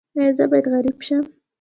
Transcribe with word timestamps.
ایا 0.17 0.31
زه 0.37 0.43
باید 0.51 0.65
غریب 0.73 0.97
شم؟ 1.07 1.23